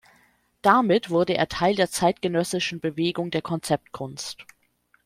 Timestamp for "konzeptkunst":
3.43-4.47